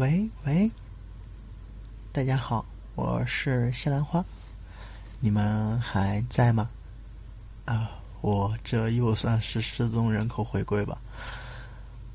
[0.00, 0.70] 喂喂，
[2.10, 2.64] 大家好，
[2.94, 4.24] 我是西兰花，
[5.20, 6.70] 你们还在吗？
[7.66, 10.96] 啊，我这又算是失踪人口回归吧。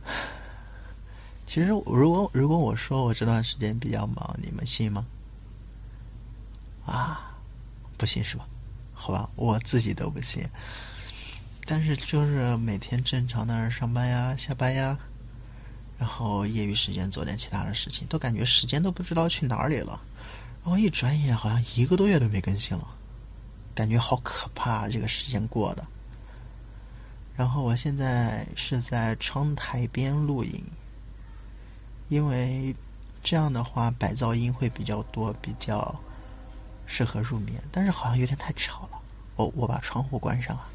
[1.45, 5.05] 其实，如果如果我说我这段时间比较忙，你们信吗？
[6.88, 7.38] 啊，
[7.98, 8.48] 不信是吧？
[8.95, 10.44] 好吧，我自己都不信。
[11.66, 14.98] 但是就是每天正常的上班呀、下班呀，
[15.98, 19.99] 然后业余时间做点其他的事情，都感觉时间都不知道去哪里了。
[20.63, 22.88] 然后一转眼好像一个多月都没更新了，
[23.73, 25.85] 感觉好可怕，这个时间过的。
[27.35, 30.63] 然后我现在是在窗台边录音，
[32.09, 32.76] 因为
[33.23, 35.93] 这样的话白噪音会比较多，比较
[36.85, 37.62] 适合入眠。
[37.71, 38.99] 但是好像有点太吵了，
[39.35, 40.68] 我我把窗户关上啊。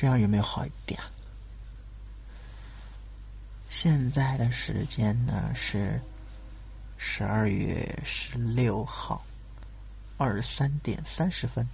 [0.00, 0.96] 这样有没有好一点？
[3.68, 6.00] 现在的时间呢是
[6.96, 9.26] 十二月十六号
[10.16, 11.68] 二十三点三十分。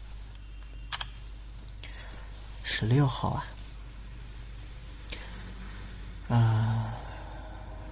[2.62, 3.47] 十六号啊，
[6.34, 6.94] 啊，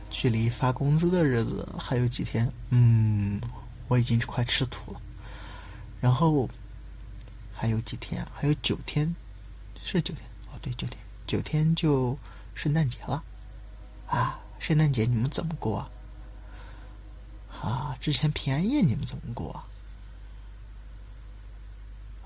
[0.09, 2.51] 距离发工资的日子还有几天？
[2.71, 3.39] 嗯，
[3.87, 5.01] 我已经快吃土了。
[6.01, 6.49] 然后
[7.55, 8.27] 还有几天？
[8.35, 9.15] 还有九天。
[9.85, 12.17] 是九天哦，对，九天，九天就
[12.55, 13.23] 圣诞节了，
[14.07, 15.91] 啊，圣诞节你们怎么过啊？
[17.61, 19.65] 啊，之前平安夜你们怎么过啊？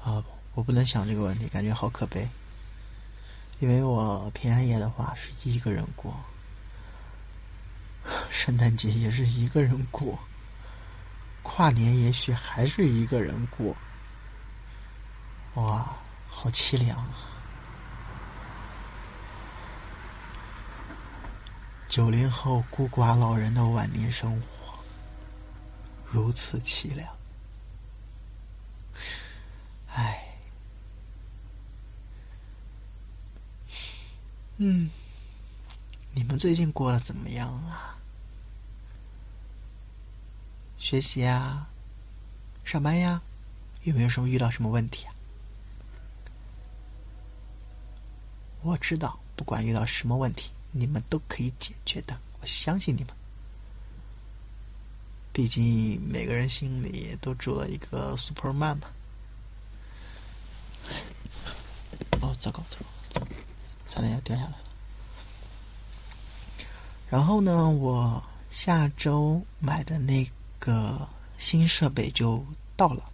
[0.04, 2.28] 啊，我不能想这个问题，感觉好可悲，
[3.58, 6.14] 因为我平安夜的话是一个人过，
[8.30, 10.18] 圣诞节也是一个人过，
[11.42, 13.76] 跨年也许还是一个人过，
[15.54, 15.96] 哇，
[16.28, 17.35] 好凄凉啊！
[21.96, 24.74] 九零后孤寡老人的晚年生活
[26.04, 27.16] 如此凄凉，
[29.88, 30.36] 唉，
[34.58, 34.90] 嗯，
[36.12, 37.96] 你们最近过得怎么样啊？
[40.78, 41.66] 学习呀，
[42.62, 43.22] 上班呀，
[43.84, 45.14] 有没有什么遇到什么问题啊？
[48.60, 50.52] 我知道，不管遇到什么问题。
[50.76, 53.08] 你们都可以解决的，我相信你们。
[55.32, 58.88] 毕竟每个人心里都住了一个 Superman 嘛。
[62.20, 63.26] 哦，糟糕，糟糕，糟糕，
[63.88, 64.58] 差点要掉下来了。
[67.08, 70.28] 然后呢，我下周买的那
[70.58, 72.44] 个新设备就
[72.76, 73.04] 到了，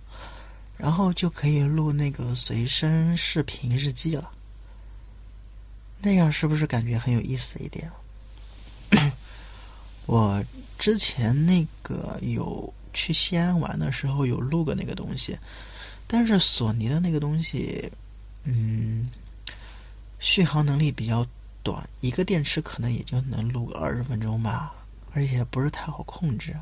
[0.76, 4.30] 然后就可以录那个随身视频日记了。
[6.02, 7.88] 那样是不是感觉很有意思一点？
[10.06, 10.44] 我
[10.78, 15.38] 之前那个有去西安玩的时候有录过那个东西，
[16.08, 17.88] 但是索尼的那个东西，
[18.42, 19.08] 嗯，
[20.18, 21.24] 续航能力比较
[21.62, 24.74] 短，一个电池可能也就能录个二十分钟吧，
[25.14, 26.56] 而且不是太好控制。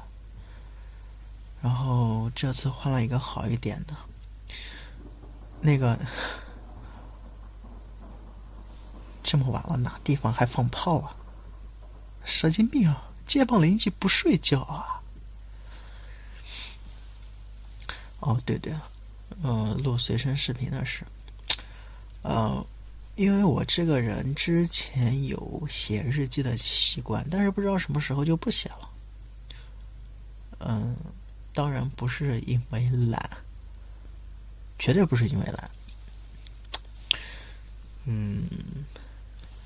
[1.63, 3.95] 然后这次换了一个好一点的，
[5.63, 5.99] 那个。
[9.23, 11.17] 这么晚了，哪地方还放炮啊？
[12.25, 13.11] 神经病啊！
[13.27, 15.01] 街坊邻居不睡觉啊！
[18.21, 18.75] 哦，对对，
[19.43, 21.05] 呃，录随身视频的是，
[22.23, 22.67] 呃，
[23.15, 28.91] 因为我这个人之前有写日记的习惯，但是不知道什么时候就不写了。
[30.59, 30.95] 嗯，
[31.55, 33.31] 当然不是因为懒，
[34.79, 35.71] 绝对不是因为懒。
[38.05, 38.49] 嗯。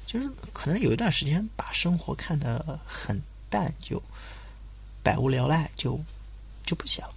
[0.07, 3.21] 就是可能有一段时间把生活看得很
[3.51, 4.01] 淡，就
[5.03, 5.99] 百无聊赖，就
[6.65, 7.13] 就不写了。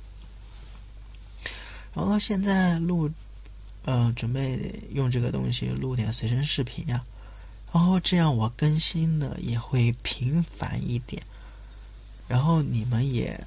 [1.94, 3.10] 然后现在录，
[3.86, 7.04] 呃，准备用这个东西录点随身视频呀。
[7.72, 11.22] 然后这样我更新的也会频繁一点。
[12.28, 13.40] 然后你们也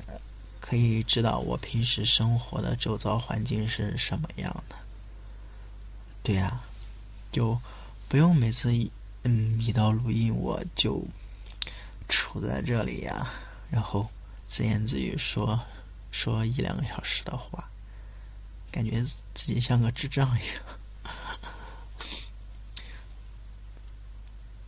[0.61, 4.77] 可以知道我平时生活的周遭环境是什么样的。
[6.23, 6.61] 对呀，
[7.33, 7.59] 就
[8.09, 8.91] 不用每次一。
[9.23, 11.05] 嗯，一到录音我就
[12.09, 13.27] 杵在这里呀，
[13.71, 14.09] 然后
[14.47, 15.61] 自言自语说
[16.11, 17.69] 说一两个小时的话，
[18.73, 19.03] 感觉
[19.35, 20.63] 自己像个智障一样。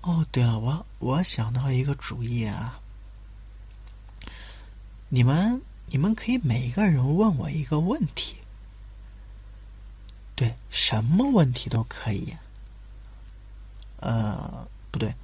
[0.03, 2.81] 哦，对了，我我想到一个主意啊，
[5.09, 8.37] 你们你们可以每个人问我一个问题，
[10.35, 12.37] 对，什么问题都可以。
[14.03, 15.15] 呃，不对，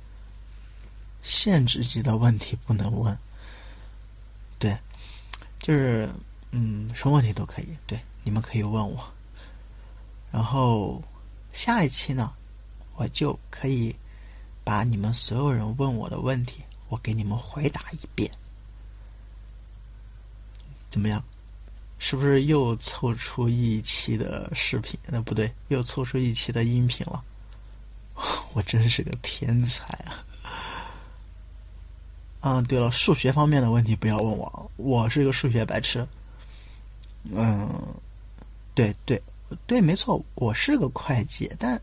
[1.22, 3.16] 限制级的问题不能问。
[4.58, 4.76] 对，
[5.58, 6.08] 就是
[6.52, 8.98] 嗯，什么问题都可以，对，你们可以问我。
[10.32, 11.02] 然后
[11.52, 12.32] 下一期呢，
[12.96, 13.94] 我就可以
[14.64, 18.30] 把你们所有人问我的问题，我给你们回答一遍，
[20.88, 21.22] 怎么样？
[22.00, 24.96] 是不是又凑出一期的视频？
[25.06, 27.24] 那不对，又凑出一期的音频了。
[28.52, 30.24] 我真是个天才啊！
[32.40, 36.06] 嗯，对了，数学方面的问题不要问我，我是个数学白痴。
[37.32, 37.68] 嗯，
[38.74, 39.20] 对对
[39.66, 41.80] 对，没错，我是个会计，但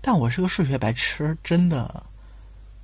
[0.00, 2.02] 但我是个数学白痴，真的，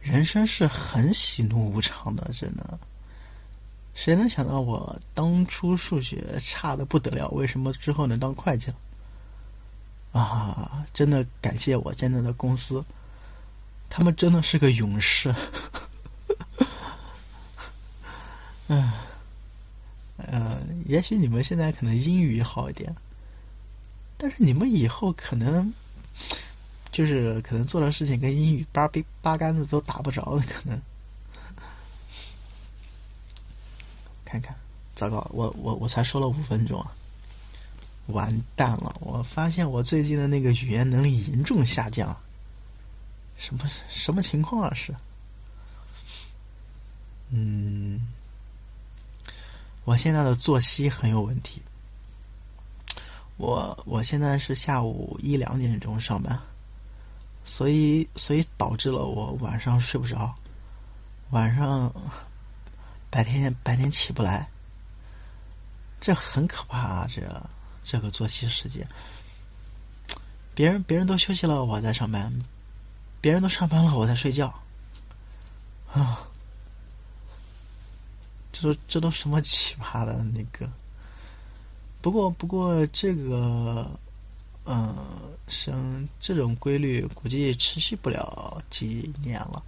[0.01, 2.79] 人生是很喜怒无常的，真的。
[3.95, 8.77] 谁能想到我当初数学差的不得了，为什么之后能当会计了？
[10.12, 12.85] 啊，真的感谢我现在的公司，
[13.88, 15.35] 他们真的是个勇士。
[18.69, 18.93] 嗯，
[20.19, 22.94] 呃，也许你们现在可能英语好一点，
[24.17, 25.73] 但是你们以后可能
[26.91, 30.81] 就是可能做的事情跟英语八八八竿子都打不着的可能。
[34.25, 34.55] 看看，
[34.94, 36.91] 糟糕，我我我才说了五分钟啊，
[38.07, 38.95] 完蛋了！
[39.01, 42.17] 我发现我最近的那个语言能力严重下降，
[43.37, 44.73] 什么什么情况啊？
[44.75, 44.95] 是，
[47.31, 48.01] 嗯，
[49.85, 51.63] 我现在的作息很有问题，
[53.37, 56.39] 我我现在是下午一两点钟上班，
[57.45, 60.35] 所以所以导致了我晚上睡不着，
[61.31, 61.93] 晚上。
[63.13, 64.49] 白天白天起不来，
[66.01, 67.07] 这很可怕啊！
[67.07, 67.21] 这
[67.82, 68.87] 这个作息时间，
[70.55, 72.31] 别人别人都休息了，我在上班；
[73.20, 74.52] 别人都上班了，我在睡觉。
[75.93, 76.26] 啊，
[78.52, 80.69] 这都这都什么奇葩的那个？
[82.00, 83.90] 不过不过这个，
[84.64, 84.96] 嗯，
[85.49, 89.62] 生这种规律估计持续不了几年了。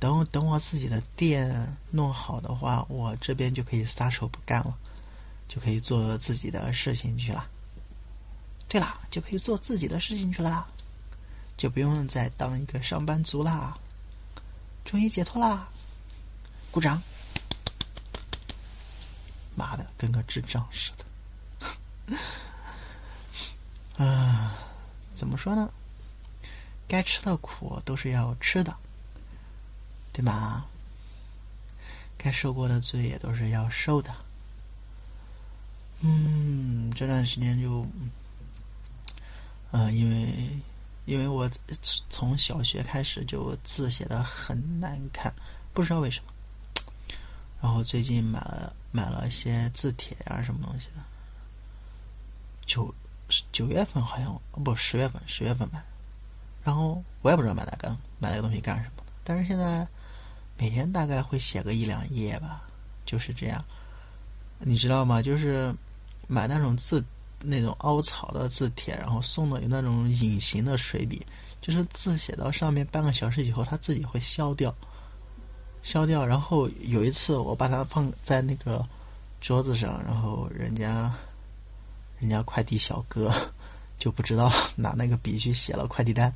[0.00, 4.76] 等等，我自己的店弄好的话，我这边就可以撒手不干了，
[5.48, 7.48] 就可以做自己的事情去了。
[8.68, 10.66] 对啦，就可以做自己的事情去了，
[11.56, 13.78] 就不用再当一个上班族啦。
[14.84, 15.68] 终于解脱啦！
[16.70, 17.00] 鼓掌！
[19.56, 20.92] 妈的，跟个智障似
[22.08, 22.16] 的。
[24.04, 24.58] 啊，
[25.14, 25.72] 怎么说呢？
[26.88, 28.76] 该吃的苦都是要吃的。
[30.12, 30.64] 对吧？
[32.16, 34.14] 该受过的罪也都是要受的。
[36.00, 37.86] 嗯，这段时间就，
[39.70, 40.34] 呃，因为
[41.06, 41.50] 因为我
[42.10, 45.32] 从小学开始就字写的很难看，
[45.72, 46.32] 不知道为什么。
[47.60, 51.02] 然后最近买了买了一些字帖啊，什么东西的。
[52.66, 52.94] 九
[53.52, 55.82] 九月份好像不十月份十月份买，
[56.62, 57.88] 然后我也不知道买那个
[58.18, 59.86] 买那个东西干什么，但是现在。
[60.56, 62.62] 每天大概会写个一两页吧，
[63.04, 63.62] 就是这样。
[64.58, 65.20] 你知道吗？
[65.20, 65.74] 就是
[66.26, 67.04] 买那种字，
[67.40, 71.24] 那种凹槽的字帖，然后送的有那种隐形的水笔，
[71.60, 74.74] 就是字写到上面半个小时以后，它自己会消掉，
[75.82, 76.24] 消掉。
[76.24, 78.86] 然后有一次我把它放在那个
[79.40, 81.12] 桌子上，然后人家
[82.18, 83.30] 人家快递小哥
[83.98, 86.32] 就不知道拿那个笔去写了快递单，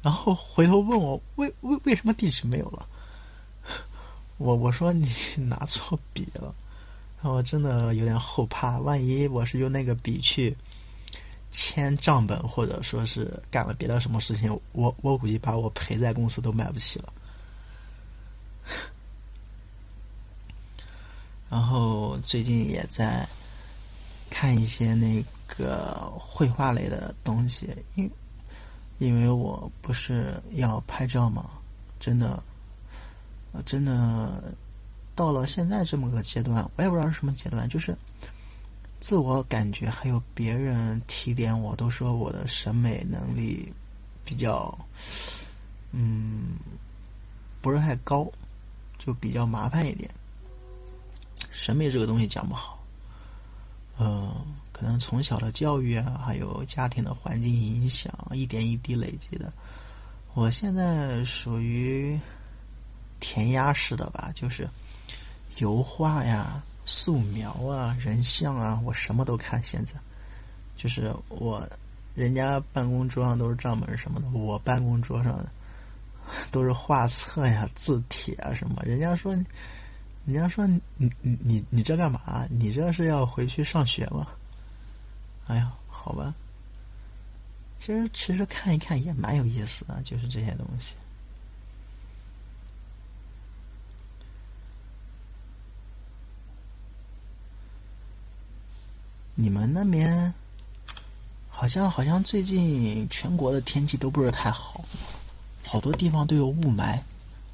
[0.00, 2.86] 然后回头问我为为为什么地址没有了。
[4.38, 6.54] 我我说你拿错笔了，
[7.32, 10.56] 我真的有点后怕，万一我是用那个笔去
[11.50, 17.12] 签账本，或者说是干了别的什么事情，我我估计把我赔在公司都买不起了。
[21.50, 23.28] 然后最近也在
[24.30, 28.10] 看一些那个绘画类的东西，因
[28.98, 31.50] 因为我不是要拍照嘛，
[31.98, 32.42] 真的。
[33.64, 34.52] 真的
[35.14, 37.96] 到了现在这么个阶段，我也不知道是什么阶段，就是
[39.00, 43.72] 自我感觉还有别人提点我，都说我的审美能力
[44.24, 44.76] 比较，
[45.92, 46.56] 嗯，
[47.60, 48.26] 不是太高，
[48.98, 50.10] 就比较麻烦一点。
[51.50, 52.84] 审美这个东西讲不好，
[53.98, 54.34] 嗯，
[54.72, 59.52] 可能从小的教育啊，还有家庭的环境影响，一点一滴累积的。
[60.34, 62.18] 我现在属于。
[63.20, 64.68] 填鸭式的吧，就是
[65.58, 69.62] 油画呀、素描啊、人像啊，我什么都看。
[69.62, 69.94] 现在
[70.76, 71.66] 就是我
[72.14, 75.44] 人家办公桌上都是账本什么的，我办公桌上
[76.50, 78.82] 都是画册呀、字帖啊什么。
[78.84, 79.32] 人家说，
[80.24, 82.46] 人家说你你你你这干嘛？
[82.50, 84.26] 你这是要回去上学吗？
[85.46, 86.34] 哎呀，好吧。
[87.78, 90.94] 其实其实看一看也蛮有意思的，就是这些东西。
[99.36, 100.32] 你们那边
[101.48, 104.84] 好像好像最近全国的天气都不是太好，
[105.64, 107.00] 好多地方都有雾霾，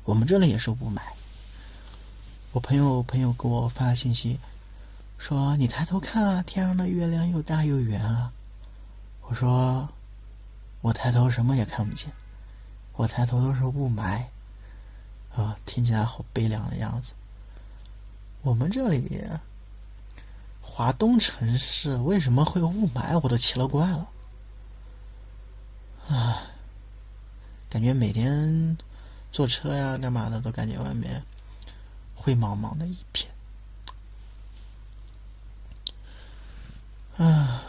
[0.04, 1.00] 我们这里也是雾霾。
[2.52, 4.38] 我朋友朋友给我发信息
[5.16, 8.30] 说：“你抬头看啊，天上的月亮又大又圆啊。”
[9.26, 9.88] 我说
[10.82, 12.12] ：“我抬头什么也看不见，
[12.92, 14.22] 我抬头都是雾霾。”
[15.32, 17.14] 啊，听起来好悲凉的样子。
[18.42, 19.22] 我们这里。
[20.72, 23.20] 华东城市为什么会有雾霾？
[23.22, 24.08] 我都奇了怪了。
[26.08, 26.46] 啊，
[27.68, 28.78] 感觉每天
[29.30, 31.22] 坐车呀、干嘛的，都感觉外面
[32.14, 33.30] 灰茫茫的一片。
[37.18, 37.62] 啊，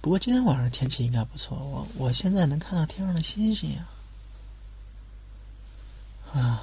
[0.00, 1.58] 不过今天晚上天气应该不错。
[1.58, 3.86] 我我现在能看到天上的星星呀。
[6.32, 6.62] 啊。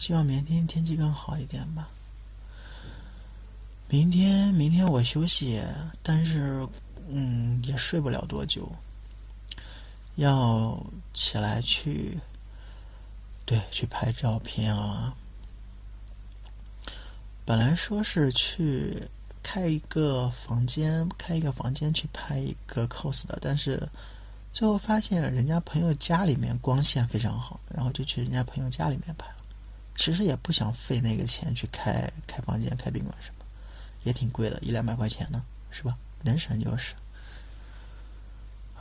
[0.00, 1.86] 希望明天天气更好一点吧。
[3.86, 5.62] 明天，明天我休息，
[6.02, 6.66] 但是，
[7.08, 8.66] 嗯，也睡不了多久。
[10.14, 12.18] 要起来去，
[13.44, 15.14] 对，去拍照片啊。
[17.44, 19.06] 本来说是去
[19.42, 23.86] 开一个房间，开一个房间去拍一个 cos 的，但是
[24.50, 29.26] 最后发现人家朋友家里面光线非常好，然后就去人家朋友家里面拍。
[30.00, 33.44] 其实也不想费那个钱去开开房间、开宾馆什么，
[34.02, 35.94] 也挺贵的，一两百块钱呢，是吧？
[36.22, 36.94] 能省就是。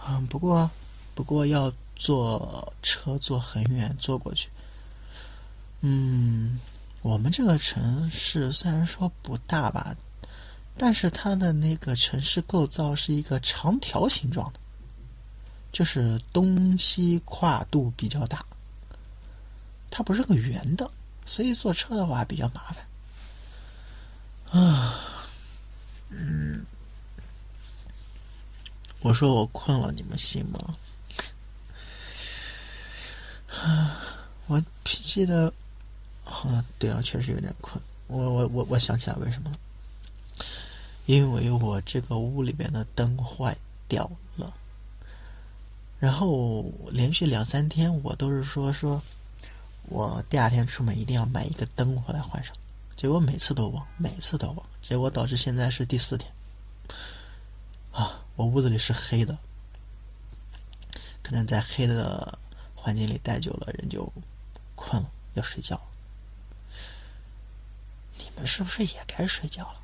[0.07, 0.71] 嗯，不过
[1.13, 4.49] 不过要坐车坐很远坐过去。
[5.81, 6.57] 嗯，
[7.01, 9.93] 我们这个城市虽然说不大吧，
[10.77, 14.59] 但是它的那个城市构造是一个长条形状的，
[15.69, 18.45] 就是东西跨度比较大，
[19.91, 20.89] 它不是个圆的。
[21.29, 22.88] 所以坐车的话比较麻烦，
[24.59, 25.00] 啊，
[26.09, 26.65] 嗯，
[29.01, 30.59] 我说我困了，你们信吗？
[33.53, 34.01] 啊，
[34.48, 35.53] 我记得，
[36.25, 37.79] 啊，对啊，确实有点困。
[38.07, 39.57] 我我我我想起来为什么了，
[41.05, 43.55] 因为我这个屋里面的灯坏
[43.88, 44.51] 掉了，
[46.00, 49.00] 然后连续两三天我都是说说。
[49.88, 52.55] 我第二天出门一定要买一个灯回来换上，
[52.95, 56.31] 结果每次都忘，每次都忘，结果导致现在是第四天。
[57.91, 59.38] 啊，我屋子里是黑的，
[61.24, 62.38] 可能在黑的
[62.75, 64.12] 环境里待久了，人就
[64.75, 65.81] 困了，要睡觉。
[68.19, 69.79] 你们是不是也该睡觉了？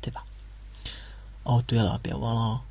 [0.00, 0.24] 对吧？
[1.42, 2.62] 哦，对了，别忘了，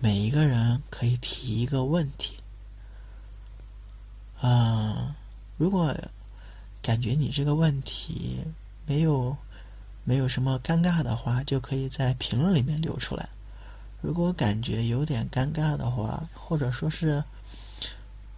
[0.00, 2.41] 每一个人可以提一个问题。
[4.42, 5.14] 嗯，
[5.56, 5.94] 如果
[6.82, 8.40] 感觉你这个问题
[8.86, 9.36] 没有
[10.02, 13.28] 没有什么尴尬的话，就可以在评论里面留出来。
[14.00, 17.22] 如果感觉有点尴尬的话，或者说是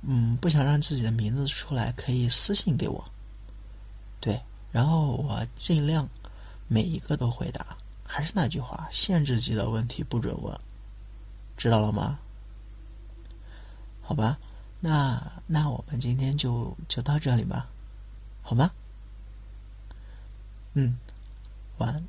[0.03, 3.03] 嗯不想让自己的名字出来，可以私信给我。
[4.21, 4.39] 对，
[4.71, 6.07] 然后我尽量
[6.69, 7.65] 每一个都回答。
[8.07, 10.55] 还是那句话，限制级的问题不准问，
[11.57, 12.19] 知道了吗？
[14.03, 14.39] 好吧。
[14.85, 17.69] 那那我们今天就就到这里吧，
[18.43, 18.71] 好吗？
[20.75, 20.99] 嗯，
[21.79, 22.05] 晚安。